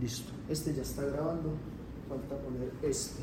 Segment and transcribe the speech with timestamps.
[0.00, 0.32] Listo.
[0.48, 1.54] Este ya está grabando.
[2.08, 3.22] Falta poner este.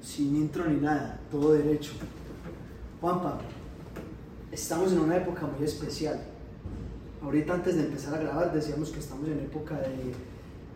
[0.00, 1.92] Sin intro ni nada, todo derecho.
[3.00, 3.38] Juanpa,
[4.50, 6.20] estamos en una época muy especial.
[7.22, 10.12] Ahorita antes de empezar a grabar decíamos que estamos en época de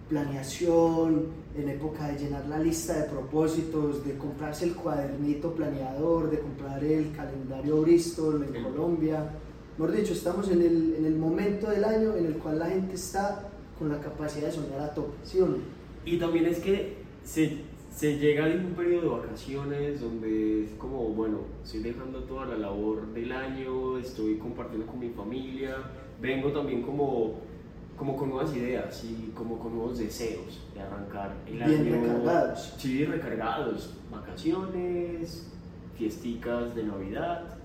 [0.08, 6.38] planeación, en época de llenar la lista de propósitos, de comprarse el cuadernito planeador, de
[6.38, 9.28] comprar el calendario Bristol en Colombia.
[9.78, 12.94] Mejor dicho, estamos en el, en el momento del año en el cual la gente
[12.94, 15.56] está con la capacidad de soñar a tope, ¿sí o no?
[16.04, 17.58] Y también es que se,
[17.94, 22.56] se llega de un periodo de vacaciones donde es como, bueno, estoy dejando toda la
[22.56, 25.76] labor del año, estoy compartiendo con mi familia,
[26.22, 27.34] vengo también como,
[27.98, 32.00] como con nuevas ideas y como con nuevos deseos de arrancar el Bien año.
[32.02, 32.74] recargados.
[32.78, 33.94] Sí, recargados.
[34.10, 35.48] Vacaciones,
[35.98, 37.58] fiesticas de Navidad.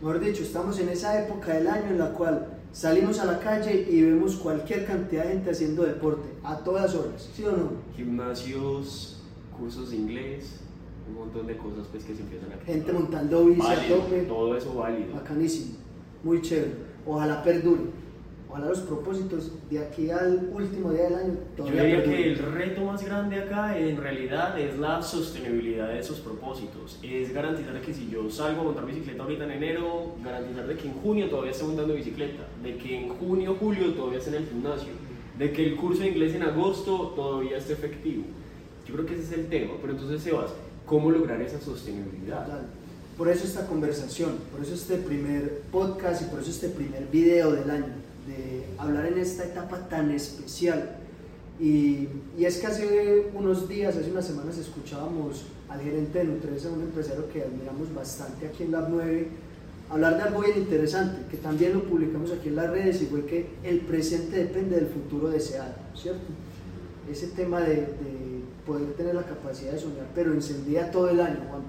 [0.00, 3.86] Mejor dicho, estamos en esa época del año en la cual salimos a la calle
[3.90, 7.70] y vemos cualquier cantidad de gente haciendo deporte, a todas horas, ¿sí o no?
[7.94, 9.20] Gimnasios,
[9.58, 10.60] cursos de inglés,
[11.06, 14.56] un montón de cosas pues que se empiezan a Gente montando bici a tope, todo
[14.56, 15.14] eso válido.
[15.14, 15.74] bacanísimo,
[16.24, 16.88] muy chévere.
[17.06, 17.82] Ojalá perdure.
[18.50, 22.22] Ojalá los propósitos de aquí al último día del año Yo todavía diría perduren.
[22.22, 26.98] que el reto más grande acá en realidad es la sostenibilidad de esos propósitos.
[27.00, 30.88] Es garantizar que si yo salgo a montar bicicleta ahorita en enero, garantizar de que
[30.88, 34.48] en junio todavía esté montando bicicleta, de que en junio julio todavía esté en el
[34.48, 34.92] gimnasio,
[35.38, 38.24] de que el curso de inglés en agosto todavía esté efectivo.
[38.84, 40.50] Yo creo que ese es el tema, pero entonces Sebas,
[40.86, 42.46] ¿cómo lograr esa sostenibilidad?
[42.46, 42.66] Total.
[43.16, 47.52] Por eso esta conversación, por eso este primer podcast y por eso este primer video
[47.52, 50.96] del año, de hablar en esta etapa tan especial.
[51.58, 56.70] Y, y es que hace unos días, hace unas semanas, escuchábamos al gerente de Nutresa,
[56.70, 59.28] un empresario que admiramos bastante aquí en Lab 9,
[59.90, 63.24] hablar de algo bien interesante, que también lo publicamos aquí en las redes y fue
[63.26, 66.26] que el presente depende del futuro deseado, ¿cierto?
[67.10, 68.30] Ese tema de, de
[68.66, 71.62] poder tener la capacidad de soñar, pero encendida todo el año, Juan,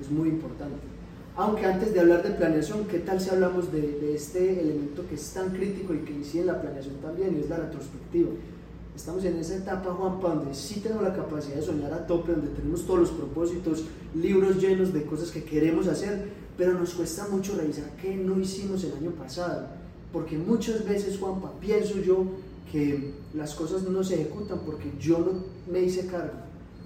[0.00, 0.95] es muy importante.
[1.36, 5.30] Aunque antes de hablar de planeación, ¿qué tal si hablamos de, este elemento que es
[5.32, 8.30] tan crítico y que incide en la planeación también, y es la retrospectiva?
[8.96, 12.48] Estamos en esa etapa, Juanpa, donde sí tenemos la capacidad de soñar a tope, donde
[12.48, 16.26] tenemos todos los propósitos, libros llenos de cosas que queremos hacer,
[16.56, 19.66] pero nos cuesta mucho revisar qué no hicimos el año pasado.
[20.14, 22.24] Porque muchas veces, Juanpa, pienso yo
[22.72, 26.32] que las cosas no se ejecutan porque yo no me hice cargo,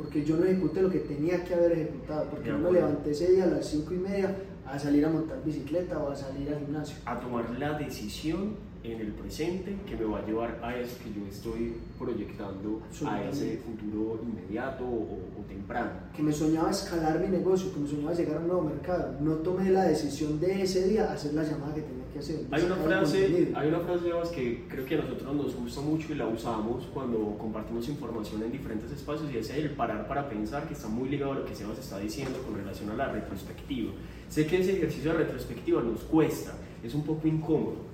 [0.01, 3.33] porque yo no ejecuté lo que tenía que haber ejecutado, porque no me levanté ese
[3.33, 4.35] día a las 5 y media
[4.67, 6.97] a salir a montar bicicleta o a salir al gimnasio.
[7.05, 11.13] a tomar la decisión en el presente que me va a llevar a eso que
[11.13, 15.91] yo estoy proyectando, a ese futuro inmediato o, o temprano.
[16.17, 19.17] que me soñaba escalar mi negocio, que me soñaba llegar a un nuevo mercado.
[19.21, 22.47] No tomé la decisión de ese día hacer la llamada que tenía que hacer.
[22.51, 26.17] Hay una, frase, hay una frase que creo que a nosotros nos gusta mucho y
[26.17, 30.73] la usamos cuando compartimos información en diferentes espacios y es el parar para pensar que
[30.73, 33.93] está muy ligado a lo que Sebas está diciendo con relación a la retrospectiva.
[34.29, 37.90] Sé que ese ejercicio de retrospectiva nos cuesta, es un poco incómodo.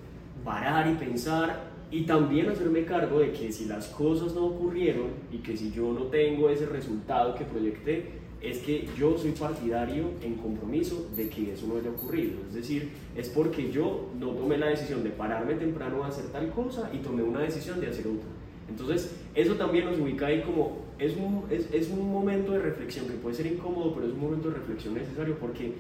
[0.47, 5.39] Parar y pensar y también hacerme cargo de que si las cosas no ocurrieron y
[5.39, 8.07] que si yo no tengo ese resultado que proyecté,
[8.41, 12.39] es que yo soy partidario en compromiso de que eso no haya ocurrido.
[12.49, 16.51] Es decir, es porque yo no tomé la decisión de pararme temprano a hacer tal
[16.51, 18.28] cosa y tomé una decisión de hacer otra.
[18.69, 23.07] Entonces, eso también nos ubica ahí como, es un, es, es un momento de reflexión
[23.07, 25.73] que puede ser incómodo, pero es un momento de reflexión necesario porque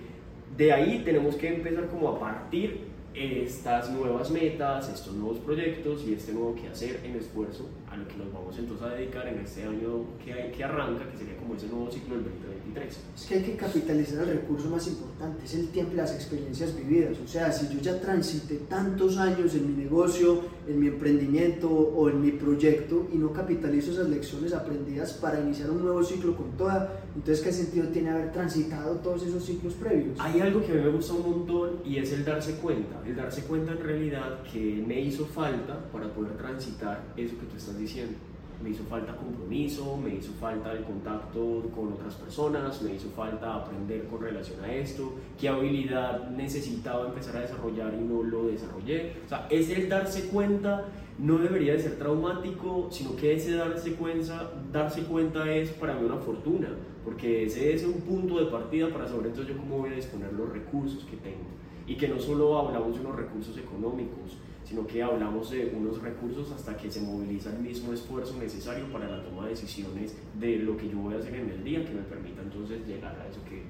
[0.56, 6.12] de ahí tenemos que empezar como a partir estas nuevas metas, estos nuevos proyectos y
[6.12, 9.62] este nuevo quehacer en esfuerzo a lo que nos vamos entonces a dedicar en este
[9.64, 12.98] año que, hay- que arranca, que sería como ese nuevo ciclo del 2023.
[13.16, 16.76] Es que hay que capitalizar el recurso más importante, es el tiempo y las experiencias
[16.76, 17.16] vividas.
[17.24, 22.10] O sea, si yo ya transité tantos años en mi negocio, en mi emprendimiento o
[22.10, 26.50] en mi proyecto y no capitalizo esas lecciones aprendidas para iniciar un nuevo ciclo con
[26.58, 30.18] toda, entonces ¿qué sentido tiene haber transitado todos esos ciclos previos?
[30.20, 33.16] Hay algo que a mí me gusta un montón y es el darse cuenta, el
[33.16, 37.78] darse cuenta en realidad que me hizo falta para poder transitar eso que tú estás
[37.78, 38.18] diciendo.
[38.62, 43.54] Me hizo falta compromiso, me hizo falta el contacto con otras personas, me hizo falta
[43.54, 49.16] aprender con relación a esto, qué habilidad necesitaba empezar a desarrollar y no lo desarrollé.
[49.24, 50.86] O sea, ese el darse cuenta
[51.18, 56.04] no debería de ser traumático, sino que ese darse cuenta, darse cuenta es para mí
[56.04, 56.68] una fortuna,
[57.04, 60.32] porque ese es un punto de partida para saber entonces yo cómo voy a disponer
[60.32, 61.46] los recursos que tengo.
[61.86, 64.36] Y que no solo hablamos de unos recursos económicos,
[64.68, 69.08] sino que hablamos de unos recursos hasta que se moviliza el mismo esfuerzo necesario para
[69.08, 71.94] la toma de decisiones de lo que yo voy a hacer en el día que
[71.94, 73.62] me permita entonces llegar a eso que,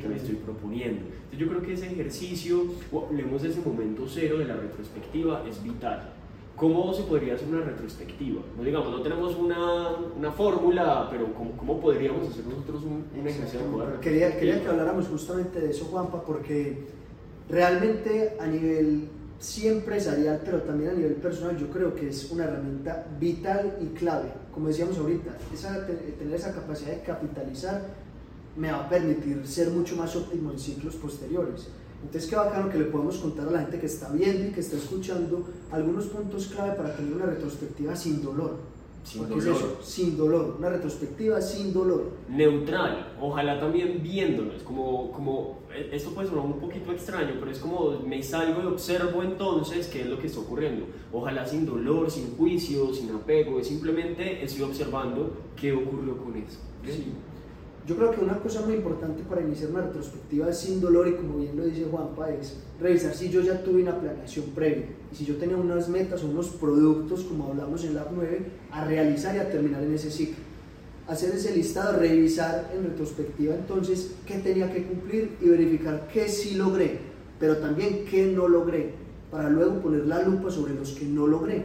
[0.00, 1.00] que, me estoy proponiendo.
[1.04, 5.62] Entonces yo creo que ese ejercicio, hablemos de ese momento cero de la retrospectiva, es
[5.62, 6.12] vital.
[6.54, 8.42] ¿Cómo se podría hacer una retrospectiva?
[8.56, 13.26] No digamos, no tenemos una, una fórmula, pero ¿cómo, ¿cómo, podríamos hacer nosotros un, un
[13.26, 16.84] ejercicio de quería, quería que habláramos justamente de eso, Juanpa, porque
[17.48, 19.08] realmente a nivel
[19.40, 23.86] sí empresarial, pero también a nivel personal, yo creo que es una herramienta vital y
[23.98, 24.30] clave.
[24.52, 27.82] Como decíamos ahorita, esa, tener esa capacidad de capitalizar
[28.56, 31.68] me va a permitir ser mucho más óptimo en ciclos posteriores.
[32.02, 34.60] Entonces, qué bacano que le podemos contar a la gente que está viendo y que
[34.60, 38.58] está escuchando algunos puntos clave para tener una retrospectiva sin dolor.
[39.02, 39.78] Sin dolor.
[39.82, 42.12] sin dolor, una retrospectiva sin dolor.
[42.28, 47.58] Neutral, ojalá también viéndonos, como, como, e, esto puede sonar un poquito extraño, pero es
[47.58, 50.86] como me salgo y observo entonces qué es lo que está ocurriendo.
[51.12, 56.58] Ojalá sin dolor, sin juicio, sin apego, es simplemente estoy observando qué ocurrió con eso.
[56.84, 57.12] Sí.
[57.86, 61.38] Yo creo que una cosa muy importante para iniciar una retrospectiva sin dolor y como
[61.38, 65.24] bien lo dice Juanpa es revisar si yo ya tuve una planeación previa y si
[65.24, 69.38] yo tenía unas metas o unos productos como hablamos en la 9 a realizar y
[69.38, 70.36] a terminar en ese ciclo.
[71.08, 76.54] Hacer ese listado, revisar en retrospectiva entonces qué tenía que cumplir y verificar qué sí
[76.54, 76.98] logré,
[77.40, 78.92] pero también qué no logré,
[79.30, 81.64] para luego poner la lupa sobre los que no logré.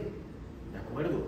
[0.72, 1.18] De acuerdo,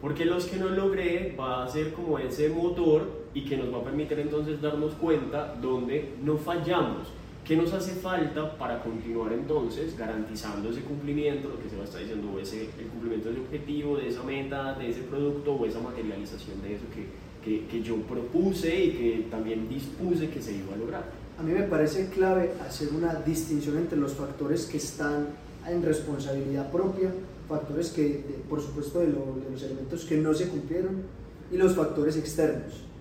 [0.00, 3.78] porque los que no logré va a ser como ese motor y que nos va
[3.78, 7.08] a permitir entonces darnos cuenta dónde no fallamos,
[7.44, 11.84] qué nos hace falta para continuar entonces garantizando ese cumplimiento, lo que se va a
[11.84, 15.66] estar diciendo, ese, el cumplimiento de ese objetivo, de esa meta, de ese producto o
[15.66, 17.06] esa materialización de eso que,
[17.44, 21.04] que, que yo propuse y que también dispuse que se iba a lograr.
[21.38, 25.28] A mí me parece clave hacer una distinción entre los factores que están
[25.66, 27.12] en responsabilidad propia,
[27.48, 31.02] factores que, por supuesto, de, de los elementos que no se cumplieron
[31.50, 32.91] y los factores externos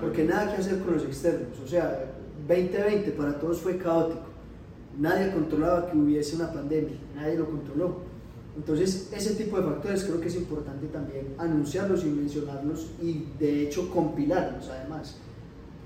[0.00, 1.58] porque nada que hacer con los externos.
[1.64, 2.12] O sea,
[2.46, 4.30] 2020 para todos fue caótico.
[4.98, 8.10] Nadie controlaba que hubiese una pandemia, nadie lo controló.
[8.56, 13.62] Entonces, ese tipo de factores creo que es importante también anunciarlos y mencionarlos y de
[13.62, 15.16] hecho compilarlos además.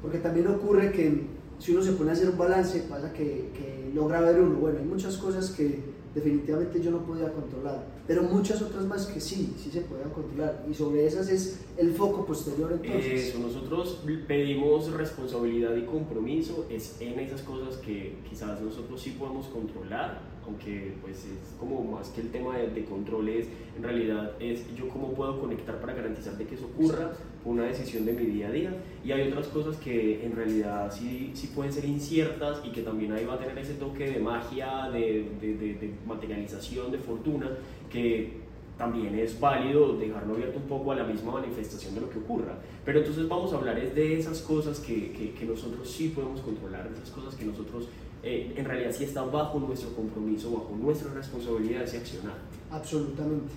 [0.00, 1.26] Porque también ocurre que
[1.58, 3.50] si uno se pone a hacer un balance, pasa que,
[3.94, 5.78] logra ver uno, bueno, hay muchas cosas que
[6.14, 10.64] definitivamente yo no podía controlar, pero muchas otras más que sí, sí se podían controlar
[10.70, 13.36] y sobre esas es el foco posterior entonces.
[13.38, 20.33] Nosotros pedimos responsabilidad y compromiso, es en esas cosas que quizás nosotros sí podemos controlar,
[20.46, 24.64] aunque pues es como más que el tema de, de control es, en realidad es
[24.74, 27.12] yo cómo puedo conectar para garantizar de que eso ocurra,
[27.44, 31.30] una decisión de mi día a día y hay otras cosas que en realidad sí,
[31.34, 34.88] sí pueden ser inciertas y que también ahí va a tener ese toque de magia,
[34.90, 37.50] de, de, de, materialización, de fortuna,
[37.90, 38.44] que
[38.78, 42.58] también es válido dejarlo abierto un poco a la misma manifestación de lo que ocurra.
[42.84, 46.40] Pero entonces vamos a hablar es de esas cosas que, que, que nosotros sí podemos
[46.40, 47.88] controlar, de esas cosas que nosotros
[48.24, 52.38] eh, en realidad sí están bajo nuestro compromiso, bajo nuestra responsabilidad de accionar.
[52.70, 53.52] Absolutamente.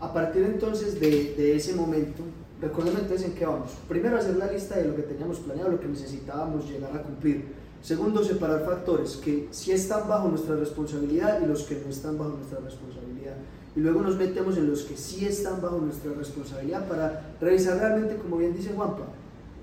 [0.00, 2.22] A partir entonces de, de ese momento,
[2.62, 3.70] Recuerden entonces en qué vamos.
[3.88, 7.46] Primero, hacer la lista de lo que teníamos planeado, lo que necesitábamos llegar a cumplir.
[7.82, 12.36] Segundo, separar factores que sí están bajo nuestra responsabilidad y los que no están bajo
[12.36, 13.34] nuestra responsabilidad.
[13.74, 18.14] Y luego nos metemos en los que sí están bajo nuestra responsabilidad para revisar realmente,
[18.14, 19.08] como bien dice Juanpa,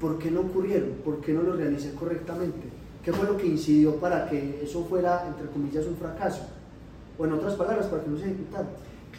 [0.02, 2.68] por qué no ocurrieron, por qué no lo realicé correctamente,
[3.04, 6.42] qué fue lo que incidió para que eso fuera, entre comillas, un fracaso.
[7.18, 8.70] O en otras palabras, para que no se ejecutara.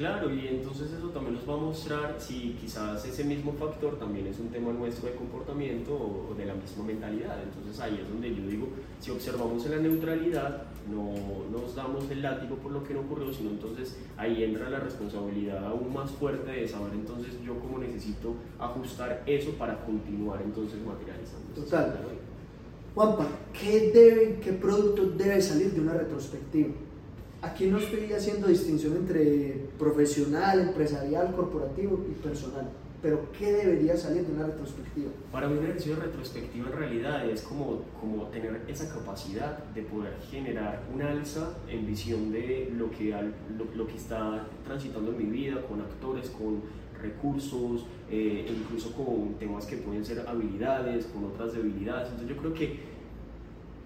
[0.00, 4.26] Claro, y entonces eso también nos va a mostrar si quizás ese mismo factor también
[4.28, 7.36] es un tema nuestro de comportamiento o de la misma mentalidad.
[7.42, 8.68] Entonces ahí es donde yo digo,
[8.98, 11.12] si observamos en la neutralidad, no
[11.50, 15.66] nos damos el látigo por lo que no ocurrió, sino entonces ahí entra la responsabilidad
[15.66, 21.52] aún más fuerte de saber entonces yo cómo necesito ajustar eso para continuar entonces materializando.
[21.54, 22.00] Total.
[22.94, 26.70] Juanpa, ¿qué, debe, ¿qué producto debe salir de una retrospectiva?
[27.40, 32.68] Aquí no estoy haciendo distinción entre profesional, empresarial, corporativo y personal.
[33.00, 35.10] Pero, ¿qué debería salir de una retrospectiva?
[35.32, 39.82] Para mí, un ejercicio de retrospectiva en realidad es como, como tener esa capacidad de
[39.82, 43.10] poder generar un alza en visión de lo que,
[43.56, 46.60] lo, lo que está transitando en mi vida, con actores, con
[47.02, 52.08] recursos, eh, incluso con temas que pueden ser habilidades, con otras debilidades.
[52.10, 52.99] Entonces, yo creo que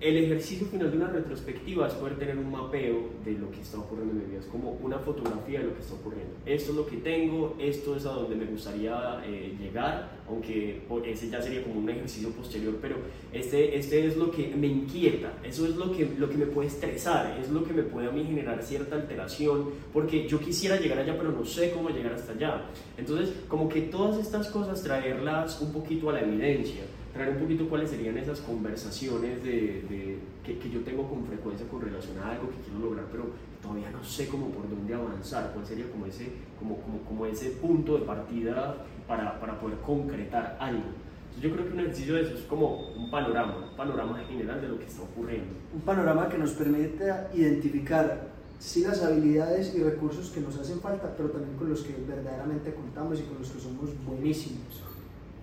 [0.00, 3.78] el ejercicio final de una retrospectiva es poder tener un mapeo de lo que está
[3.78, 6.34] ocurriendo en mi vida, es como una fotografía de lo que está ocurriendo.
[6.44, 11.30] Esto es lo que tengo, esto es a donde me gustaría eh, llegar, aunque ese
[11.30, 12.96] ya sería como un ejercicio posterior, pero
[13.32, 16.68] este, este es lo que me inquieta, eso es lo que, lo que me puede
[16.68, 20.98] estresar, es lo que me puede a mí generar cierta alteración, porque yo quisiera llegar
[20.98, 22.66] allá, pero no sé cómo llegar hasta allá.
[22.98, 26.82] Entonces, como que todas estas cosas traerlas un poquito a la evidencia
[27.14, 31.80] traer un poquito cuáles serían esas conversaciones de, que, que, yo tengo con frecuencia con
[31.80, 33.26] relación a algo que quiero lograr, pero
[33.62, 37.50] todavía no sé cómo por dónde avanzar, cuál sería como ese, como, como, como ese
[37.50, 40.82] punto de partida para, para poder concretar algo.
[40.82, 44.60] Entonces yo creo que un ejercicio de eso es como un panorama, un panorama general
[44.60, 45.54] de lo que está ocurriendo.
[45.72, 51.14] Un panorama que nos permite identificar sí las habilidades y recursos que nos hacen falta,
[51.16, 54.83] pero también con los que verdaderamente contamos y con los que somos buenísimos.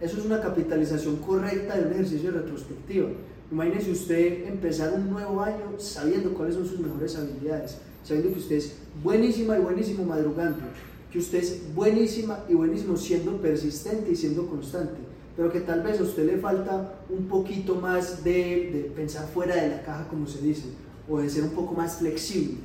[0.01, 3.10] Eso es una capitalización correcta de un ejercicio de retrospectiva.
[3.51, 8.55] Imagínese usted empezar un nuevo año sabiendo cuáles son sus mejores habilidades, sabiendo que usted
[8.55, 10.58] es buenísima y buenísimo madrugando,
[11.12, 14.98] que usted es buenísima y buenísimo siendo persistente y siendo constante,
[15.38, 19.55] pero que tal vez a usted le falta un poquito más de, de pensar fuera
[19.55, 20.63] de la caja, como se dice,
[21.08, 22.55] o de ser un poco más flexible.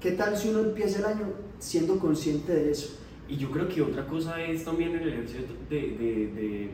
[0.00, 1.26] ¿Qué tal si uno empieza el año
[1.60, 3.03] siendo consciente de eso?
[3.28, 6.70] Y yo creo que otra cosa es también el ejercicio de, de,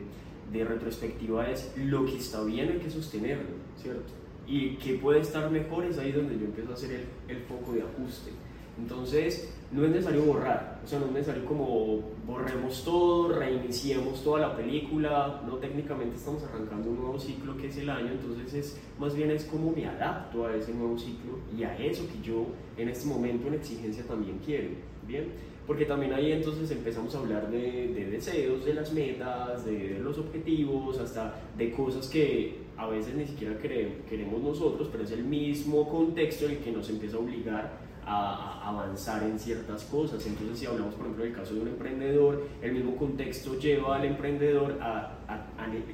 [0.51, 4.11] de, retrospectiva es lo que está bien hay que sostenerlo, ¿cierto?
[4.45, 7.71] Y que puede estar mejor es ahí donde yo empiezo a hacer el, el foco
[7.73, 8.31] de ajuste.
[8.77, 14.41] Entonces, no es necesario borrar, o sea, no es necesario como borremos todo, reiniciemos toda
[14.41, 18.81] la película, no técnicamente estamos arrancando un nuevo ciclo que es el año, entonces es
[18.99, 22.47] más bien es como me adapto a ese nuevo ciclo y a eso que yo
[22.75, 24.69] en este momento en exigencia también quiero,
[25.07, 25.31] ¿bien?
[25.67, 30.99] Porque también ahí entonces empezamos a hablar de, deseos, de las metas, de, los objetivos,
[30.99, 36.45] hasta de cosas que a veces ni siquiera queremos nosotros, pero es el mismo contexto
[36.45, 40.25] el que nos empieza a obligar a, avanzar en ciertas cosas.
[40.25, 44.05] Entonces, si hablamos, por ejemplo, del caso de un emprendedor, el mismo contexto lleva al
[44.05, 45.17] emprendedor a,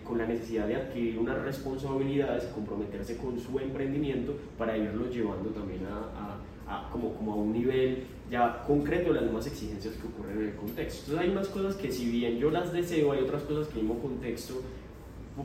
[0.03, 5.85] con la necesidad de adquirir unas responsabilidades, comprometerse con su emprendimiento para irlo llevando también
[5.85, 6.37] a,
[6.91, 11.03] como, como a un nivel ya concreto las mismas exigencias que ocurren en el contexto.
[11.05, 13.85] Entonces hay unas cosas que si bien yo las deseo, hay otras cosas que el
[13.85, 14.61] mismo contexto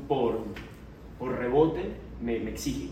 [0.08, 0.38] por,
[1.18, 1.82] por rebote
[2.20, 2.90] me, me exige.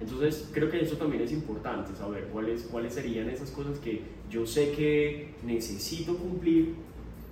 [0.00, 4.46] Entonces creo que eso también es importante, saber cuáles, cuáles serían esas cosas que yo
[4.46, 6.74] sé que necesito cumplir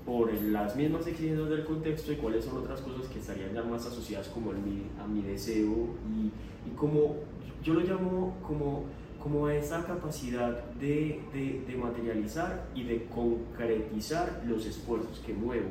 [0.04, 3.86] por las mismas exigencias del contexto y cuáles son otras cosas que estarían ya más
[3.86, 6.30] asociadas como a mi, a mi deseo y,
[6.68, 7.16] y como
[7.62, 8.84] yo lo llamo como
[9.26, 11.20] como esa capacidad de,
[11.66, 15.66] de, materializar y de concretizar los esfuerzos que muevo,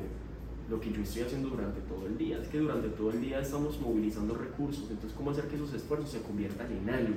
[0.69, 2.39] lo que yo estoy haciendo durante todo el día.
[2.41, 6.09] Es que durante todo el día estamos movilizando recursos, entonces cómo hacer que esos esfuerzos
[6.09, 7.15] se conviertan en algo,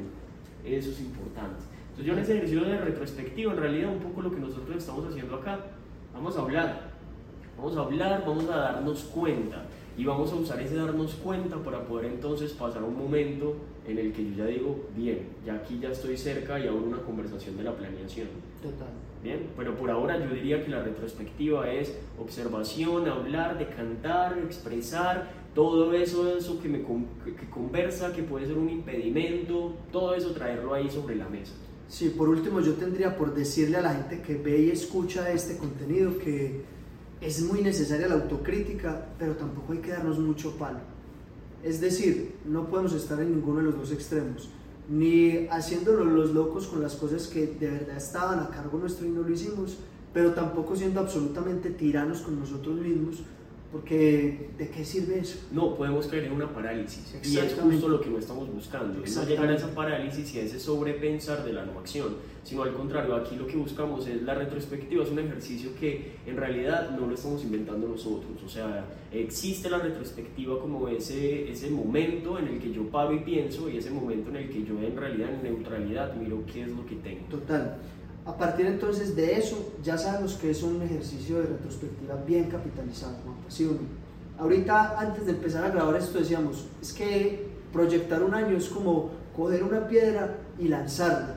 [0.64, 1.59] eso es importante.
[1.88, 5.07] Entonces yo en ese ejercicio de retrospectiva, en realidad un poco lo que nosotros estamos
[5.07, 5.59] haciendo acá,
[6.14, 6.92] vamos a hablar,
[7.57, 9.64] vamos a hablar, vamos a darnos cuenta
[9.97, 13.57] y vamos a usar ese darnos cuenta para poder entonces pasar a un momento
[13.88, 17.02] en el que yo ya digo, bien, ya aquí ya estoy cerca y abro una
[17.02, 18.28] conversación de la planeación.
[18.62, 18.88] Total.
[19.23, 25.92] Bien, pero por ahora yo diría que la retrospectiva es observación, hablar, decantar, expresar, todo
[25.92, 30.88] eso, eso que me que conversa, que puede ser un impedimento, todo eso traerlo ahí
[30.88, 31.54] sobre la mesa.
[31.88, 35.57] Sí, por último yo tendría por decirle a la gente que ve y escucha este
[35.57, 36.61] contenido que
[37.21, 40.78] es muy necesaria la autocrítica, pero tampoco hay que darnos mucho palo.
[41.62, 44.48] Es decir, no podemos estar en ninguno de los dos extremos,
[44.88, 49.10] ni haciéndolo los locos con las cosas que de verdad estaban a cargo nuestro y
[49.10, 49.76] no lo hicimos,
[50.14, 53.22] pero tampoco siendo absolutamente tiranos con nosotros mismos,
[53.70, 55.38] porque ¿de qué sirve eso?
[55.52, 57.14] No, podemos caer en una parálisis.
[57.22, 58.98] Y es justo lo que no estamos buscando.
[58.98, 62.72] No llegar a esa parálisis y a ese sobrepensar de la no acción, sino al
[62.72, 67.06] contrario, aquí lo que buscamos es la retrospectiva, es un ejercicio que en realidad no
[67.06, 68.42] lo estamos inventando nosotros.
[68.42, 73.20] O sea, existe la retrospectiva como ese, ese momento en el que yo paro y
[73.20, 76.68] pienso y ese momento en el que yo en realidad en neutralidad miro qué es
[76.68, 77.26] lo que tengo.
[77.28, 77.76] Total.
[78.28, 83.14] A partir entonces de eso, ya sabemos que es un ejercicio de retrospectiva bien capitalizado,
[83.49, 83.70] ¿sí o
[84.38, 89.12] Ahorita, antes de empezar a grabar esto, decíamos, es que proyectar un año es como
[89.35, 91.37] coger una piedra y lanzarla.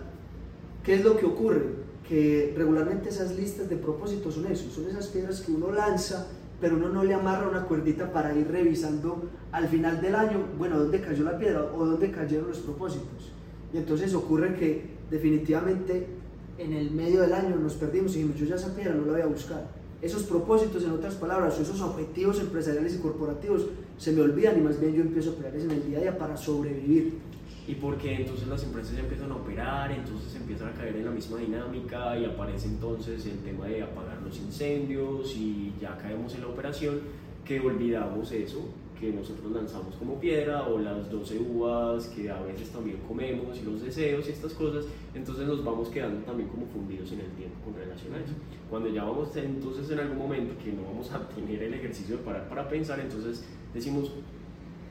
[0.84, 1.64] ¿Qué es lo que ocurre?
[2.06, 6.28] Que regularmente esas listas de propósitos son eso, son esas piedras que uno lanza,
[6.60, 10.78] pero uno no le amarra una cuerdita para ir revisando al final del año, bueno,
[10.78, 13.32] dónde cayó la piedra o dónde cayeron los propósitos.
[13.74, 16.21] Y entonces ocurre que definitivamente
[16.64, 19.14] en el medio del año nos perdimos y dijimos, yo ya esa piedra no la
[19.14, 19.68] voy a buscar.
[20.02, 24.80] Esos propósitos, en otras palabras, esos objetivos empresariales y corporativos se me olvidan y más
[24.80, 27.20] bien yo empiezo a crearles en el día a día para sobrevivir.
[27.68, 31.38] y porque entonces las empresas empiezan a operar, entonces empiezan a caer en la misma
[31.38, 36.48] dinámica y aparece entonces el tema de apagar los incendios y ya caemos en la
[36.48, 37.00] operación
[37.46, 38.68] que olvidamos eso
[39.02, 43.64] que nosotros lanzamos como piedra o las 12 uvas que a veces también comemos y
[43.64, 47.56] los deseos y estas cosas, entonces nos vamos quedando también como fundidos en el tiempo
[47.66, 48.34] con relación a eso.
[48.70, 52.24] Cuando ya vamos entonces en algún momento que no vamos a tener el ejercicio de
[52.24, 53.44] parar para pensar, entonces
[53.74, 54.12] decimos,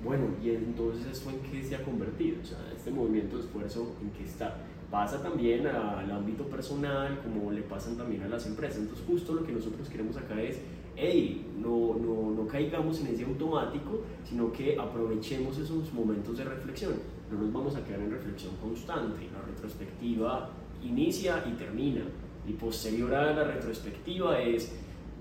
[0.05, 2.39] bueno, ¿y entonces esto en qué se ha convertido?
[2.43, 4.57] O sea, este movimiento de esfuerzo en qué está.
[4.91, 8.79] Pasa también al ámbito personal, como le pasan también a las empresas.
[8.79, 10.59] Entonces, justo lo que nosotros queremos acá es,
[11.01, 16.95] hey, no, no, no caigamos en ese automático, sino que aprovechemos esos momentos de reflexión.
[17.31, 19.29] No nos vamos a quedar en reflexión constante.
[19.33, 20.51] La retrospectiva
[20.83, 22.03] inicia y termina.
[22.47, 24.73] Y posterior a la retrospectiva es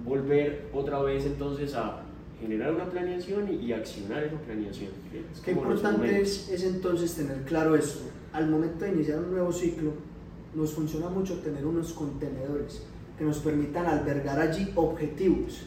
[0.03, 2.03] volver otra vez entonces a
[2.39, 4.91] generar una planeación y, accionar esa planeación.
[5.43, 8.09] Qué importante es, es, entonces tener claro esto.
[8.31, 9.91] Al momento de iniciar un nuevo ciclo,
[10.55, 12.85] nos funciona mucho tener unos contenedores
[13.19, 15.63] que nos permitan albergar allí objetivos.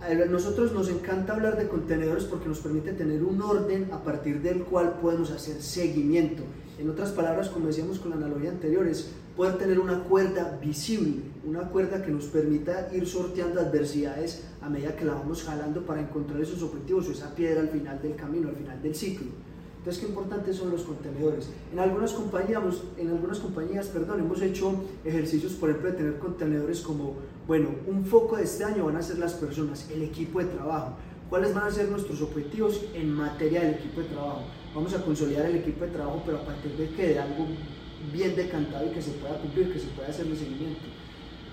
[0.00, 4.40] A nosotros nos encanta hablar de contenedores porque nos permite tener un orden a partir
[4.40, 6.44] del cual podemos hacer seguimiento.
[6.78, 11.22] En otras palabras, como decíamos con la analogía anterior, es poder tener una cuerda visible,
[11.44, 16.00] una cuerda que nos permita ir sorteando adversidades a medida que la vamos jalando para
[16.00, 19.26] encontrar esos objetivos o esa piedra al final del camino, al final del ciclo.
[19.82, 21.48] Entonces, qué importantes son los contenedores.
[21.72, 22.62] En algunas compañías,
[22.96, 27.16] en algunas compañías perdón, hemos hecho ejercicios, por ejemplo, de tener contenedores como,
[27.48, 30.92] bueno, un foco de este año van a ser las personas, el equipo de trabajo.
[31.28, 34.42] ¿Cuáles van a ser nuestros objetivos en materia del equipo de trabajo?
[34.72, 37.48] Vamos a consolidar el equipo de trabajo, pero a partir de que de algo
[38.12, 40.82] bien decantado y que se pueda cumplir, que se pueda hacer el seguimiento.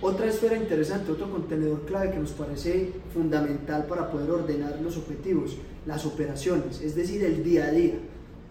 [0.01, 5.57] Otra esfera interesante, otro contenedor clave que nos parece fundamental para poder ordenar los objetivos,
[5.87, 7.95] las operaciones, es decir, el día a día.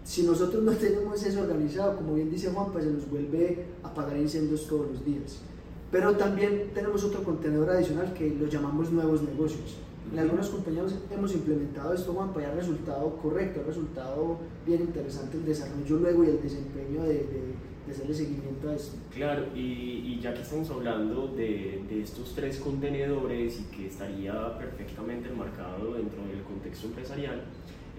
[0.09, 3.89] Si nosotros no tenemos eso organizado, como bien dice Juan, pues se nos vuelve a
[3.89, 5.39] apagar incendios todos los días.
[5.91, 9.77] Pero también tenemos otro contenedor adicional que lo llamamos nuevos negocios.
[10.11, 15.37] En algunas compañías hemos implementado esto, Juan, y ha resultado correcto, ha resultado bien interesante
[15.37, 17.27] el desarrollo luego y el desempeño de
[17.91, 18.97] hacerle seguimiento a esto.
[19.13, 24.57] Claro, y, y ya que estamos hablando de, de, estos tres contenedores y que estaría
[24.57, 27.43] perfectamente enmarcado dentro del contexto empresarial,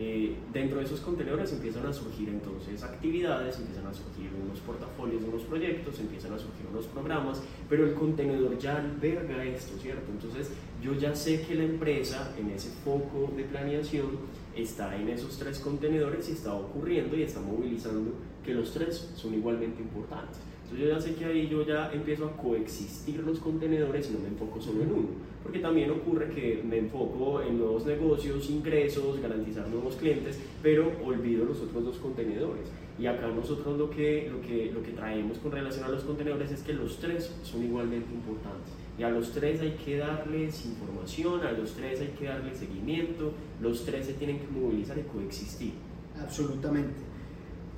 [0.03, 5.23] eh, dentro de esos contenedores empiezan a surgir entonces actividades, empiezan a surgir unos portafolios
[5.23, 10.11] unos proyectos, empiezan a surgir unos programas, pero el contenedor ya alberga esto, ¿cierto?
[10.11, 10.53] Entonces
[10.83, 14.19] yo ya sé que la empresa en ese foco de planeación
[14.57, 19.35] está en esos tres contenedores y está ocurriendo y está movilizando que los tres son
[19.35, 20.39] igualmente importantes.
[20.71, 24.21] Entonces yo ya sé que ahí yo ya empiezo a coexistir los contenedores y no
[24.21, 25.09] me enfoco solo en uno.
[25.43, 31.45] Porque también ocurre que me enfoco en nuevos negocios, ingresos, garantizar nuevos clientes, pero olvido
[31.45, 32.71] los otros dos contenedores.
[33.01, 36.53] Y acá nosotros lo que, lo que, lo que traemos con relación a los contenedores
[36.53, 38.73] es que los tres son igualmente importantes.
[38.97, 43.33] Y a los tres hay que darles información, a los tres hay que darles seguimiento,
[43.61, 45.73] los tres se tienen que movilizar y coexistir.
[46.21, 47.10] Absolutamente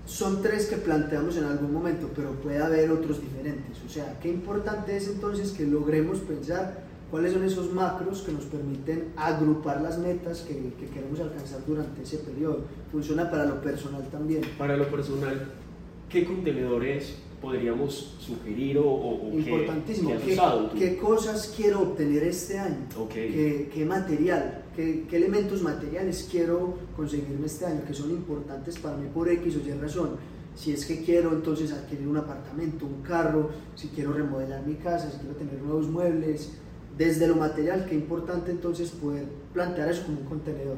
[0.06, 3.78] son tres que planteamos en algún momento, pero puede haber otros diferentes.
[3.86, 8.44] O sea, qué importante es entonces que logremos pensar cuáles son esos macros que nos
[8.44, 12.64] permiten agrupar las metas que, que, queremos alcanzar durante ese periodo.
[12.90, 14.42] Funciona para lo personal también.
[14.58, 15.46] Para lo personal,
[16.12, 20.12] ¿qué contenedores podríamos sugerir o, o Importantísimo.
[20.24, 20.38] ¿Qué,
[20.78, 22.86] ¿Qué, cosas quiero obtener este año?
[23.12, 24.62] ¿Qué, ¿Qué, material?
[24.76, 29.56] ¿Qué, ¿Qué, elementos materiales quiero conseguirme este año que son importantes para mí por X
[29.56, 30.10] o Y razón?
[30.54, 35.10] Si es que quiero entonces adquirir un apartamento, un carro, si quiero remodelar mi casa,
[35.10, 36.52] si quiero tener nuevos muebles,
[36.96, 40.76] desde lo material, qué importante entonces poder plantear eso como un contenedor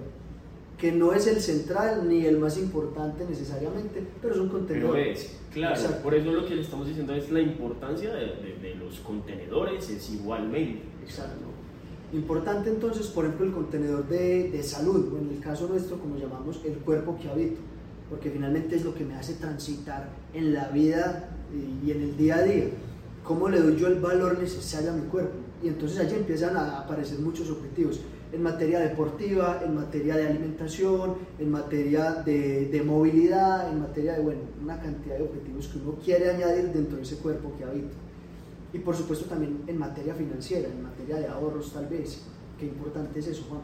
[0.78, 4.92] que no es el central ni el más importante necesariamente, pero es un contenedor.
[4.92, 8.74] Pero es, claro, por eso lo que le estamos diciendo es la importancia de, de,
[8.74, 10.82] los contenedores, es igualmente.
[11.02, 11.46] Exacto.
[12.12, 16.16] Importante entonces, por ejemplo, el contenedor de, de salud, o en el caso nuestro, como
[16.16, 17.60] llamamos, el cuerpo que habito,
[18.10, 21.30] porque finalmente es lo que me hace transitar en la vida
[21.84, 22.66] y en el día a día.
[23.22, 25.36] ¿Cómo le doy yo el valor necesario a mi cuerpo?
[25.62, 28.00] Y entonces allí empiezan a aparecer muchos objetivos
[28.34, 34.22] en materia deportiva, en materia de alimentación, en materia de, de, movilidad, en materia de,
[34.22, 37.94] bueno, una cantidad de objetivos que uno quiere añadir dentro de ese cuerpo que habita.
[38.72, 42.24] Y por supuesto también en materia financiera, en materia de ahorros tal vez.
[42.58, 43.60] Qué importante es eso, Juan.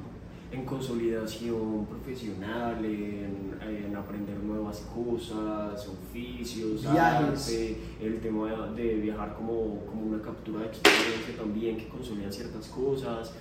[0.52, 7.76] En consolidación profesional, en, aprender nuevas cosas, oficios, viajes.
[8.00, 13.32] el tema de viajar como, como una captura de experiencia también que consolida ciertas cosas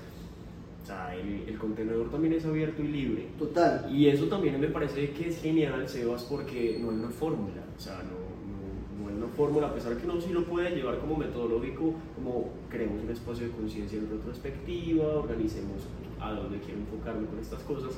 [0.90, 3.28] sea, el, el, contenedor también es abierto y libre.
[3.38, 3.88] Total.
[3.94, 7.64] Y eso también me parece que es genial, Sebas, porque no es una fórmula.
[7.78, 8.18] O sea, no,
[8.50, 11.94] no, no es una fórmula, a pesar que uno sí lo puede llevar como metodológico,
[12.16, 15.88] como creemos un espacio de conciencia en retrospectiva, organicemos
[16.20, 17.94] a dónde quiero enfocarme con estas cosas.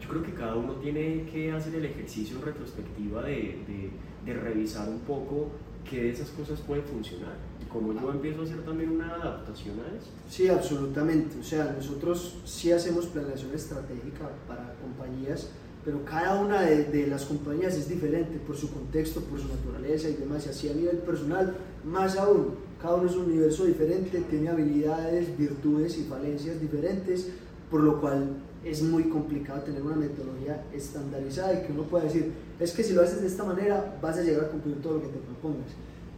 [0.00, 3.90] Yo creo que cada uno tiene que hacer el ejercicio en retrospectiva de, de,
[4.24, 5.50] de revisar un poco
[5.88, 9.96] qué de esas cosas puede funcionar como yo empiezo a hacer también una adaptación a
[9.96, 10.10] eso.
[10.28, 11.38] Sí, absolutamente.
[11.38, 15.48] O sea, nosotros sí hacemos planeación estratégica para compañías,
[15.84, 20.08] pero cada una de, de, las compañías es diferente por su contexto, por su naturaleza
[20.08, 20.46] y demás.
[20.46, 21.54] Y así a nivel personal,
[21.84, 27.28] más aún, cada uno es un universo diferente, tiene habilidades, virtudes y falencias diferentes,
[27.70, 32.32] por lo cual es muy complicado tener una metodología estandarizada y que uno pueda decir,
[32.58, 35.02] es que si lo haces de esta manera vas a llegar a cumplir todo lo
[35.02, 35.70] que te propongas.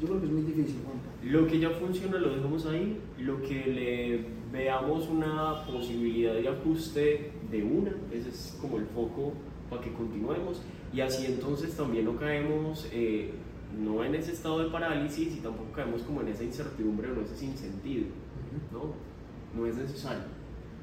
[0.03, 1.09] Yo creo que es muy difícil, Juanpa.
[1.23, 7.31] Lo que ya funciona lo dejamos ahí, lo que le veamos una posibilidad de ajuste
[7.49, 9.33] de una, ese es como el foco
[9.71, 10.61] para que continuemos
[10.93, 13.31] y así entonces también no caemos eh,
[13.81, 17.21] no en ese estado de parálisis y tampoco caemos como en esa incertidumbre o en
[17.21, 18.07] ese sinsentido,
[18.73, 18.95] ¿no?
[19.57, 20.25] No es necesario.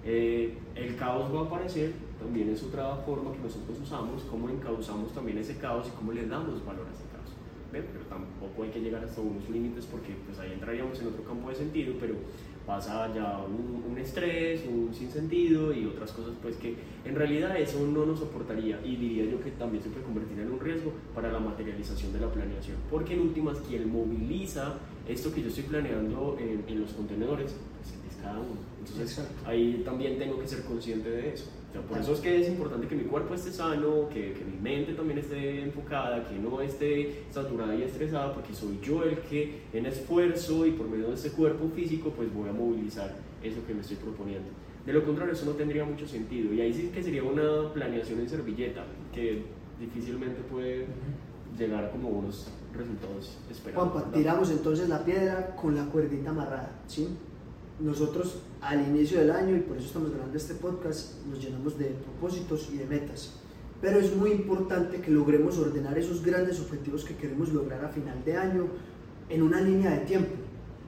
[0.05, 5.13] Eh, el caos va a aparecer, también es otra forma que nosotros usamos, cómo encauzamos
[5.13, 7.08] también ese caos y cómo le damos valor a ese.
[7.71, 7.85] ¿Ven?
[7.93, 11.49] Pero tampoco hay que llegar hasta unos límites porque pues ahí entraríamos en otro campo
[11.49, 12.15] de sentido, pero
[12.69, 17.79] pasa ya un, un, estrés, un sinsentido y otras cosas pues que en realidad eso
[17.79, 21.31] no nos soportaría y diría yo que también se puede convertir en un riesgo para
[21.31, 24.75] la materialización de la planeación porque en últimas quien moviliza
[25.07, 29.49] esto que yo estoy planeando en, en los contenedores pues, es cada uno entonces Exacto.
[29.49, 32.47] ahí también tengo que ser consciente de eso o sea, por eso es que es
[32.47, 36.61] importante que mi cuerpo esté sano, que, que, mi mente también esté enfocada, que no
[36.61, 41.13] esté saturada y estresada, porque soy yo el que en esfuerzo y por medio de
[41.13, 44.49] ese cuerpo físico pues voy a movilizar eso que me estoy proponiendo.
[44.85, 46.51] De lo contrario, eso no tendría mucho sentido.
[46.53, 49.43] Y ahí sí que sería una planeación en servilleta, que
[49.79, 50.87] difícilmente puede
[51.55, 53.91] llegar como unos resultados esperados.
[53.91, 57.07] Juanpa, tiramos entonces la piedra con la cuerdita amarrada, ¿sí?
[57.79, 61.85] Nosotros al inicio del año, y por eso estamos grabando este podcast, nos llenamos de
[61.85, 63.33] propósitos y de metas.
[63.81, 68.23] Pero es muy importante que logremos ordenar esos grandes objetivos que queremos lograr a final
[68.25, 68.67] de año
[69.29, 70.31] en una línea de tiempo.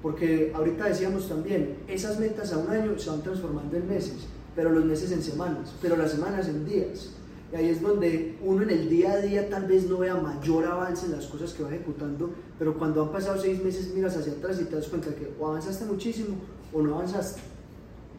[0.02, 4.72] Porque ahorita decíamos también, esas metas a un año se van transformando en meses, pero
[4.72, 7.12] los meses en semanas, pero las semanas en días.
[7.54, 10.66] Y ahí es donde uno en el día a día tal vez no vea mayor
[10.66, 14.34] avance en las cosas que va ejecutando, pero cuando han pasado seis meses miras hacia
[14.34, 16.38] atrás y te das cuenta que o avanzaste muchísimo
[16.74, 17.42] o no avanzaste.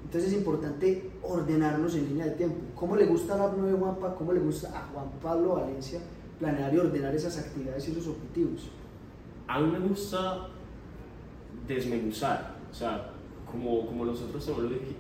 [0.05, 2.59] Entonces es importante ordenarnos en línea de tiempo.
[2.75, 4.15] ¿Cómo le gusta a la nueva Juanpa?
[4.15, 6.01] ¿Cómo le gusta a Juan Pablo Valencia
[6.39, 8.69] planear y ordenar esas actividades y esos objetivos?
[9.47, 10.49] A mí me gusta
[11.67, 13.13] desmenuzar, o sea,
[13.51, 14.51] como, como nosotros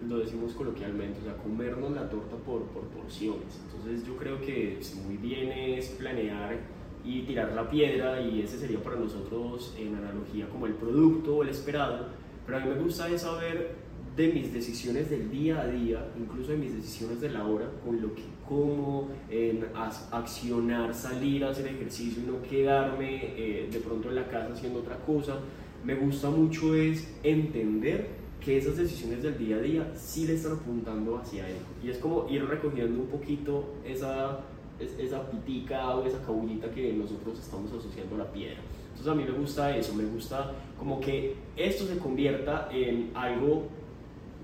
[0.08, 3.60] lo, decimos coloquialmente, o sea, comernos la torta por, por porciones.
[3.66, 6.58] Entonces yo creo que muy bien es planear
[7.04, 11.42] y tirar la piedra y ese sería para nosotros en analogía como el producto o
[11.42, 12.06] el esperado,
[12.44, 13.74] pero a mí me gusta es saber
[14.16, 18.00] de mis decisiones del día a día, incluso de mis decisiones de la hora, con
[18.00, 19.66] lo que como, en
[20.10, 24.96] accionar, salir a hacer ejercicio no quedarme eh, de pronto en la casa haciendo otra
[24.96, 25.38] cosa.
[25.84, 28.08] Me gusta mucho es entender
[28.44, 31.56] que esas decisiones del día a día sí le están apuntando hacia él.
[31.82, 34.40] Y es como ir recogiendo un poquito esa,
[34.78, 38.58] esa pitica o esa cabullita que nosotros estamos asociando a la piedra.
[39.02, 43.66] Entonces a mí me gusta eso, me gusta como que esto se convierta en algo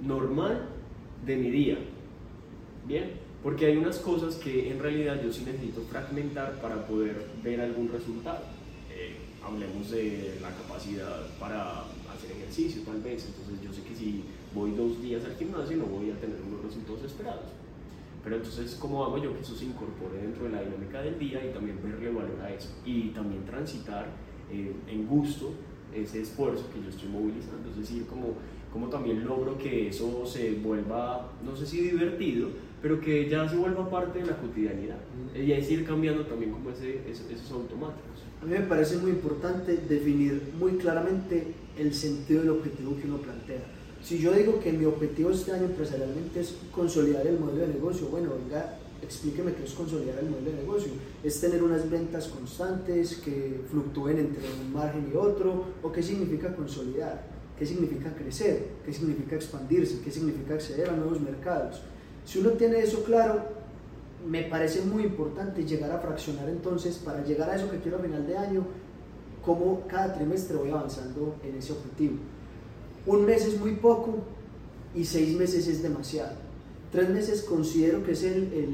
[0.02, 0.66] normal
[1.24, 1.78] de mi día.
[2.84, 7.60] Bien, porque hay unas cosas que en realidad yo sí necesito fragmentar para poder ver
[7.60, 8.40] algún resultado.
[8.90, 9.14] Eh,
[9.46, 14.72] hablemos de la capacidad para hacer ejercicio tal vez, entonces yo sé que si voy
[14.72, 17.46] dos días al gimnasio no voy a tener unos resultados esperados.
[18.24, 21.46] Pero entonces, ¿cómo hago yo que eso se incorpore dentro de la dinámica del día
[21.46, 22.68] y también verle valor a eso?
[22.84, 24.08] Y también transitar
[24.50, 25.52] eh, en gusto
[25.94, 28.34] ese esfuerzo que yo estoy movilizando, es decir, como,
[28.72, 32.48] como también logro que eso se vuelva, no sé si divertido,
[32.82, 34.98] pero que ya se vuelva parte de la cotidianidad.
[35.34, 38.22] Y es ir cambiando también como ese, esos, esos automáticos.
[38.40, 43.18] A mí me parece muy importante definir muy claramente el sentido del objetivo que uno
[43.18, 43.62] plantea.
[44.02, 48.06] Si yo digo que mi objetivo este año empresarialmente es consolidar el modelo de negocio,
[48.08, 50.92] bueno, venga, explíqueme qué es consolidar el modelo de negocio.
[51.22, 56.54] Es tener unas ventas constantes que fluctúen entre un margen y otro, o qué significa
[56.54, 57.24] consolidar,
[57.58, 61.80] qué significa crecer, qué significa expandirse, qué significa acceder a nuevos mercados.
[62.24, 63.42] Si uno tiene eso claro,
[64.26, 68.00] me parece muy importante llegar a fraccionar entonces para llegar a eso que quiero a
[68.00, 68.66] final de año,
[69.44, 72.16] cómo cada trimestre voy avanzando en ese objetivo.
[73.06, 74.18] Un mes es muy poco
[74.94, 76.47] y seis meses es demasiado.
[76.90, 78.68] Tres meses considero que es el, el,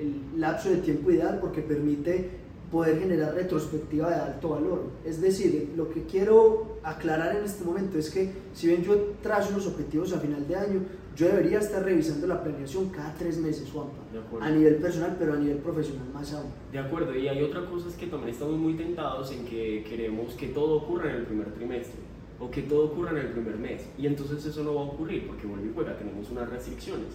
[0.00, 4.84] el lapso de tiempo ideal porque permite poder generar retrospectiva de alto valor.
[5.04, 9.50] Es decir, lo que quiero aclarar en este momento es que si bien yo trazo
[9.50, 10.80] unos objetivos a final de año,
[11.14, 13.98] yo debería estar revisando la planeación cada tres meses, Juanpa,
[14.40, 16.50] a nivel personal, pero a nivel profesional más aún.
[16.72, 20.32] De acuerdo, y hay otra cosa es que también estamos muy tentados en que queremos
[20.32, 22.00] que todo ocurra en el primer trimestre
[22.40, 25.26] o que todo ocurra en el primer mes, y entonces eso no va a ocurrir
[25.26, 27.08] porque vuelve y juega, tenemos unas restricciones.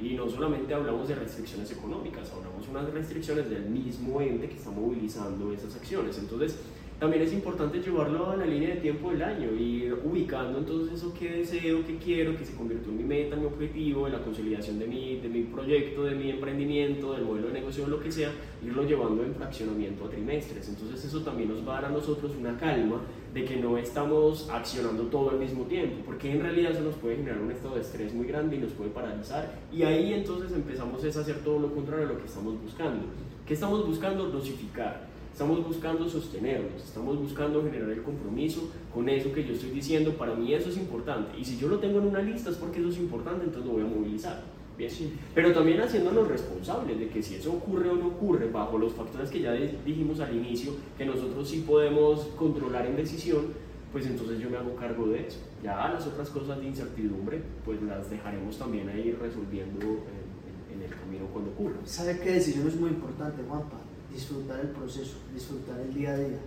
[0.00, 4.70] Y no solamente hablamos de restricciones económicas, hablamos unas restricciones del mismo ente que está
[4.70, 6.16] movilizando esas acciones.
[6.18, 6.56] Entonces,
[6.98, 11.14] también es importante llevarlo a la línea de tiempo del año, ir ubicando entonces eso
[11.14, 14.18] que deseo, que quiero, que se convirtió en mi meta, en mi objetivo, en la
[14.20, 18.10] consolidación de mi, de mi proyecto, de mi emprendimiento, del modelo de negocio, lo que
[18.10, 18.32] sea,
[18.64, 20.68] irlo llevando en fraccionamiento a trimestres.
[20.68, 23.00] Entonces eso también nos va a dar a nosotros una calma
[23.32, 27.16] de que no estamos accionando todo al mismo tiempo, porque en realidad eso nos puede
[27.16, 29.60] generar un estado de estrés muy grande y nos puede paralizar.
[29.72, 33.04] Y ahí entonces empezamos a hacer todo lo contrario a lo que estamos buscando.
[33.46, 34.28] ¿Qué estamos buscando?
[34.30, 35.06] Dosificar
[35.38, 40.14] Estamos buscando sostenernos, estamos buscando generar el compromiso con eso que yo estoy diciendo.
[40.14, 41.38] Para mí eso es importante.
[41.38, 43.74] Y si yo lo tengo en una lista es porque eso es importante, entonces lo
[43.74, 44.42] voy a movilizar.
[44.76, 44.90] Bien.
[44.90, 45.12] Sí.
[45.36, 49.30] Pero también haciéndonos responsables de que si eso ocurre o no ocurre bajo los factores
[49.30, 53.52] que ya dijimos al inicio, que nosotros sí podemos controlar en decisión,
[53.92, 55.38] pues entonces yo me hago cargo de eso.
[55.62, 60.90] Ya las otras cosas de incertidumbre, pues las dejaremos también ahí resolviendo en, en el
[60.90, 61.76] camino cuando ocurra.
[61.84, 63.87] ¿Sabe qué decisión es muy importante, Juanpa?
[64.12, 66.38] Disfrutar el proceso, disfrutar el día a día.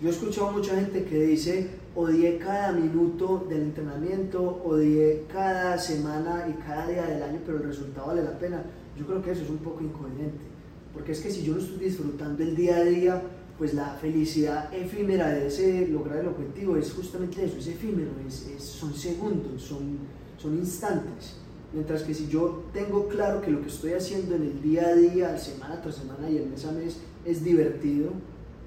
[0.00, 6.46] Yo he escuchado mucha gente que dice, odié cada minuto del entrenamiento, odié cada semana
[6.48, 8.62] y cada día del año, pero el resultado vale la pena.
[8.98, 10.44] Yo creo que eso es un poco incoherente,
[10.92, 13.22] porque es que si yo no estoy disfrutando el día a día,
[13.56, 18.10] pues la felicidad efímera de ese lograr el objetivo es justamente eso, es efímero,
[18.58, 19.98] son segundos, son,
[20.36, 21.36] son instantes.
[21.72, 24.94] Mientras que si yo tengo claro que lo que estoy haciendo en el día a
[24.94, 28.10] día, semana tras semana y el mes a mes es divertido,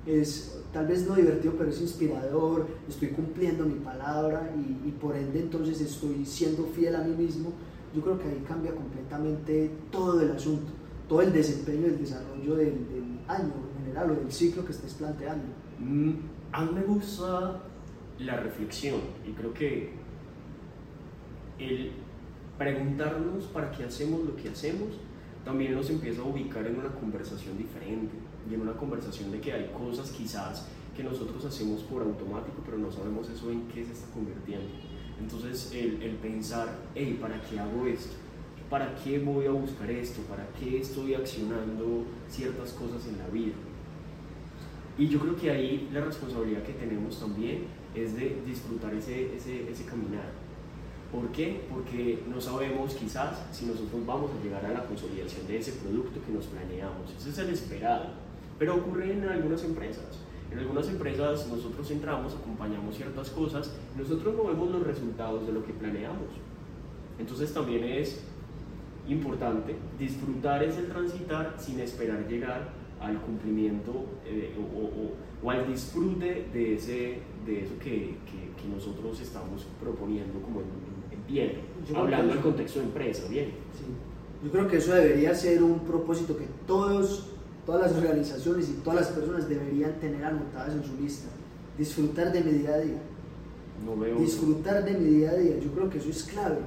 [0.05, 4.53] es tal vez no divertido, pero es inspirador, estoy cumpliendo mi palabra
[4.85, 7.51] y, por ende entonces estoy siendo fiel a mí mismo,
[7.95, 10.71] yo creo que ahí cambia completamente todo el asunto,
[11.07, 15.43] todo el desempeño, el desarrollo del, año en general o del ciclo que estés planteando.
[15.77, 16.13] Mm,
[16.51, 17.61] a mí me gusta
[18.17, 19.91] la reflexión y creo que
[21.59, 21.91] el
[22.59, 24.89] preguntarnos para qué hacemos lo que hacemos
[25.45, 28.13] también nos empieza a ubicar en una conversación diferente
[28.49, 32.77] y en una conversación de que hay cosas quizás que nosotros hacemos por automático, pero
[32.77, 34.67] no sabemos eso en qué se está convirtiendo.
[35.19, 38.15] Entonces el, el pensar, hey, ¿para qué hago esto?
[38.69, 40.21] ¿Para qué voy a buscar esto?
[40.23, 43.55] ¿Para qué estoy accionando ciertas cosas en la vida?
[44.97, 47.63] Y yo creo que ahí la responsabilidad que tenemos también
[47.95, 50.38] es de disfrutar ese, ese, ese caminar
[51.11, 51.61] ¿Por qué?
[51.69, 56.19] Porque no sabemos quizás si nosotros vamos a llegar a la consolidación de ese producto
[56.23, 57.11] que nos planeamos.
[57.17, 58.05] Ese es el esperado.
[58.59, 60.19] Pero ocurre en algunas empresas.
[60.51, 65.63] En algunas empresas nosotros entramos, acompañamos ciertas cosas, nosotros no vemos los resultados de lo
[65.63, 66.29] que planeamos.
[67.19, 68.23] Entonces también es
[69.07, 72.69] importante disfrutar ese transitar sin esperar llegar
[72.99, 74.53] al cumplimiento eh,
[75.43, 78.17] o, al disfrute de, ese, de eso que,
[78.69, 80.67] nosotros estamos proponiendo como en,
[81.29, 81.53] bien,
[81.95, 83.51] hablando del contexto de empresa, bien.
[84.43, 87.27] Yo creo que eso debería ser un propósito que todos,
[87.65, 91.29] todas las organizaciones y todas las personas deberían tener anotadas en su lista.
[91.77, 93.01] Disfrutar de mi día a día.
[93.85, 96.57] No veo Disfrutar de mi día a día, yo creo que eso es clave.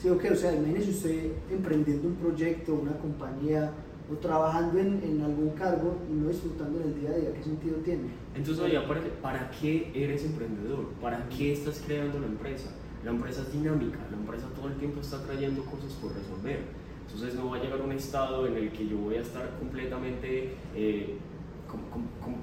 [0.00, 3.72] Sí, okay, o sea, imagínese usted emprendiendo un proyecto, una compañía,
[4.10, 7.44] o trabajando en, en, algún cargo y no disfrutando en el día a día, ¿qué
[7.44, 8.08] sentido tiene?
[8.34, 10.88] Entonces, oye, ¿para, ¿para qué eres emprendedor?
[11.00, 12.70] ¿Para qué estás creando la empresa?
[13.04, 16.60] La empresa es dinámica, la empresa todo el tiempo está trayendo cosas por resolver.
[17.06, 20.54] Entonces no va a llegar un estado en el que yo voy a estar completamente,
[20.76, 21.16] eh,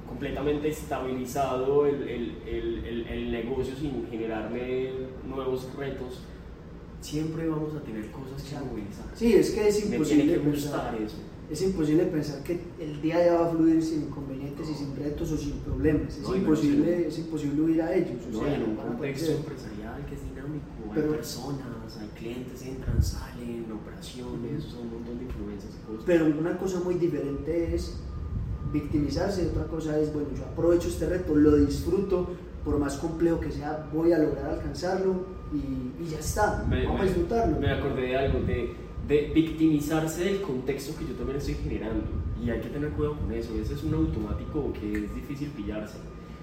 [0.08, 4.92] completamente estabilizado el, el, el, negocio sin generarme
[5.28, 6.24] nuevos retos.
[7.00, 9.06] Siempre vamos a tener cosas que movilizar.
[9.14, 10.24] Sí, es que es imposible.
[10.24, 11.18] Me tiene que gustar eso
[11.50, 15.32] es imposible pensar que el día de va a fluir sin inconvenientes y sin retos
[15.32, 16.18] o sin problemas.
[16.18, 18.28] Es, imposible, es imposible huir a ellos.
[18.32, 24.64] No, en un contexto empresarial que es dinámico, hay personas, hay clientes, entran, salen, operaciones,
[24.64, 26.04] son un montón de influencias y cosas.
[26.06, 28.00] Pero una cosa muy diferente es
[28.72, 32.28] victimizarse y otra cosa es, bueno, yo aprovecho este reto, lo disfruto,
[32.66, 37.04] por más complejo que sea, voy a lograr alcanzarlo y, y ya está, vamos a
[37.04, 37.60] disfrutarlo.
[37.60, 42.04] Me acordé de algo, de de victimizarse del contexto que yo también estoy generando.
[42.44, 43.54] Y hay que tener cuidado con eso.
[43.60, 45.98] Ese es un automático que es difícil pillarse.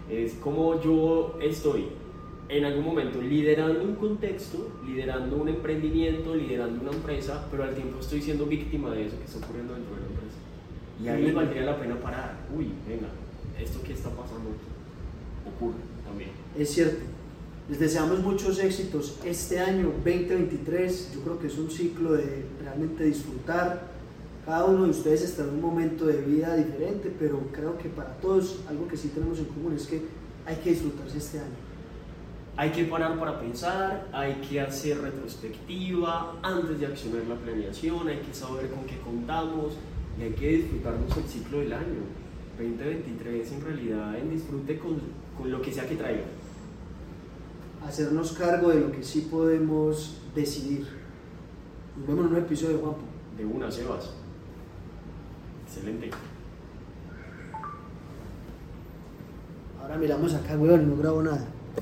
[0.09, 1.89] Es como yo estoy
[2.59, 7.99] en algún momento liderando un contexto, liderando un emprendimiento, liderando una empresa, pero al tiempo
[8.01, 10.37] estoy siendo víctima de eso que está ocurriendo dentro de la empresa.
[11.03, 12.37] Y ahí valdría la pena parar.
[12.57, 13.09] Uy, venga,
[13.61, 14.51] esto que está pasando
[15.45, 16.31] ocurre también.
[16.57, 17.03] Es cierto.
[17.69, 21.15] Les deseamos muchos éxitos este año 2023.
[21.15, 23.95] Yo creo que es un ciclo de realmente disfrutar.
[24.45, 28.11] Cada uno de ustedes está en un momento de vida diferente, pero creo que para
[28.19, 30.03] todos algo que sí tenemos en común es que
[30.45, 31.64] hay que disfrutarse este año.
[32.57, 38.19] Hay que parar para pensar, hay que hacer retrospectiva antes de accionar la planeación, hay
[38.19, 39.75] que saber con qué contamos
[40.19, 42.01] y hay que disfrutarnos el ciclo del año.
[42.57, 45.01] 2023 en realidad en disfrute con,
[45.37, 46.23] con lo que sea que traiga
[47.87, 50.87] hacernos cargo de lo que sí podemos decidir.
[51.97, 53.03] Nos vemos en un episodio, Juanpo.
[53.37, 54.11] De una, Sebas.
[55.67, 56.11] Excelente.
[59.81, 61.47] Ahora miramos acá, weón, no grabo nada.